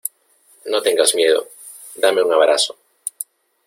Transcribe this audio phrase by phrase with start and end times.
[0.65, 1.47] no tengas miedo,
[1.95, 2.75] dame un abrazo.